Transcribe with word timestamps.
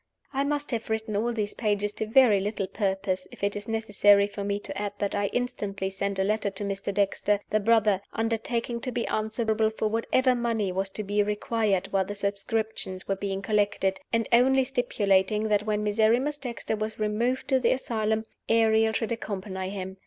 I 0.33 0.43
must 0.43 0.71
have 0.71 0.89
written 0.89 1.15
all 1.15 1.31
these 1.31 1.53
pages 1.53 1.91
to 1.91 2.07
very 2.07 2.39
little 2.39 2.65
purpose 2.65 3.27
if 3.31 3.43
it 3.43 3.55
is 3.55 3.67
necessary 3.67 4.25
for 4.25 4.43
me 4.43 4.59
to 4.61 4.75
add 4.75 4.93
that 4.97 5.13
I 5.13 5.27
instantly 5.27 5.91
sent 5.91 6.17
a 6.17 6.23
letter 6.23 6.49
to 6.49 6.63
Mr. 6.63 6.91
Dexter, 6.91 7.39
the 7.51 7.59
brother, 7.59 8.01
undertaking 8.11 8.81
to 8.81 8.91
be 8.91 9.05
answerable 9.05 9.69
for 9.69 9.89
whatever 9.89 10.33
money 10.33 10.71
was 10.71 10.89
to 10.89 11.03
be 11.03 11.21
required 11.21 11.89
while 11.93 12.05
the 12.05 12.15
subscriptions 12.15 13.07
were 13.07 13.15
being 13.15 13.43
collected, 13.43 13.99
and 14.11 14.27
only 14.33 14.63
stipulating 14.63 15.49
that 15.49 15.67
when 15.67 15.83
Miserrimus 15.83 16.39
Dexter 16.39 16.75
was 16.75 16.97
removed 16.97 17.47
to 17.49 17.59
the 17.59 17.71
asylum, 17.71 18.25
Ariel 18.49 18.93
should 18.93 19.11
accompany 19.11 19.69
him. 19.69 19.97